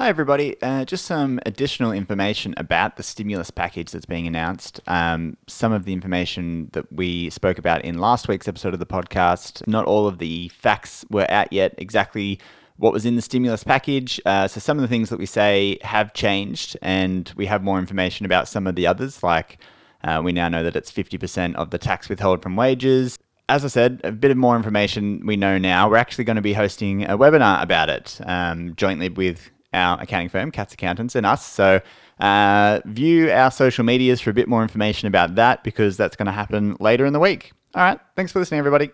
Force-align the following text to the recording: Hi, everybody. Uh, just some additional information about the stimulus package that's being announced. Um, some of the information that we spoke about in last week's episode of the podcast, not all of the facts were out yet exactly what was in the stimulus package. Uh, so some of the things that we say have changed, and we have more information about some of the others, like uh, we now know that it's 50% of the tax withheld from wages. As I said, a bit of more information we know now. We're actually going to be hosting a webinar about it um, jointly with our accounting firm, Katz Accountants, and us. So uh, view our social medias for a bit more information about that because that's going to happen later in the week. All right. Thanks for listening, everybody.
Hi, 0.00 0.10
everybody. 0.10 0.54
Uh, 0.62 0.84
just 0.84 1.06
some 1.06 1.40
additional 1.44 1.90
information 1.90 2.54
about 2.56 2.96
the 2.96 3.02
stimulus 3.02 3.50
package 3.50 3.90
that's 3.90 4.06
being 4.06 4.28
announced. 4.28 4.80
Um, 4.86 5.36
some 5.48 5.72
of 5.72 5.86
the 5.86 5.92
information 5.92 6.68
that 6.72 6.92
we 6.92 7.30
spoke 7.30 7.58
about 7.58 7.84
in 7.84 7.98
last 7.98 8.28
week's 8.28 8.46
episode 8.46 8.74
of 8.74 8.78
the 8.78 8.86
podcast, 8.86 9.66
not 9.66 9.86
all 9.86 10.06
of 10.06 10.18
the 10.18 10.50
facts 10.50 11.04
were 11.10 11.28
out 11.28 11.52
yet 11.52 11.74
exactly 11.78 12.38
what 12.76 12.92
was 12.92 13.04
in 13.04 13.16
the 13.16 13.22
stimulus 13.22 13.64
package. 13.64 14.20
Uh, 14.24 14.46
so 14.46 14.60
some 14.60 14.78
of 14.78 14.82
the 14.82 14.88
things 14.88 15.10
that 15.10 15.18
we 15.18 15.26
say 15.26 15.78
have 15.82 16.14
changed, 16.14 16.76
and 16.80 17.32
we 17.34 17.46
have 17.46 17.64
more 17.64 17.80
information 17.80 18.24
about 18.24 18.46
some 18.46 18.68
of 18.68 18.76
the 18.76 18.86
others, 18.86 19.24
like 19.24 19.58
uh, 20.04 20.20
we 20.22 20.30
now 20.30 20.48
know 20.48 20.62
that 20.62 20.76
it's 20.76 20.92
50% 20.92 21.56
of 21.56 21.70
the 21.70 21.78
tax 21.78 22.08
withheld 22.08 22.40
from 22.40 22.54
wages. 22.54 23.18
As 23.48 23.64
I 23.64 23.68
said, 23.68 24.00
a 24.04 24.12
bit 24.12 24.30
of 24.30 24.36
more 24.36 24.54
information 24.54 25.26
we 25.26 25.36
know 25.36 25.58
now. 25.58 25.90
We're 25.90 25.96
actually 25.96 26.22
going 26.22 26.36
to 26.36 26.42
be 26.42 26.52
hosting 26.52 27.02
a 27.02 27.18
webinar 27.18 27.60
about 27.60 27.88
it 27.90 28.20
um, 28.24 28.76
jointly 28.76 29.08
with 29.08 29.50
our 29.72 30.00
accounting 30.00 30.28
firm, 30.28 30.50
Katz 30.50 30.74
Accountants, 30.74 31.14
and 31.14 31.26
us. 31.26 31.44
So 31.44 31.80
uh, 32.20 32.80
view 32.86 33.30
our 33.30 33.50
social 33.50 33.84
medias 33.84 34.20
for 34.20 34.30
a 34.30 34.34
bit 34.34 34.48
more 34.48 34.62
information 34.62 35.08
about 35.08 35.34
that 35.36 35.62
because 35.64 35.96
that's 35.96 36.16
going 36.16 36.26
to 36.26 36.32
happen 36.32 36.76
later 36.80 37.06
in 37.06 37.12
the 37.12 37.20
week. 37.20 37.52
All 37.74 37.82
right. 37.82 38.00
Thanks 38.16 38.32
for 38.32 38.38
listening, 38.38 38.58
everybody. 38.58 38.90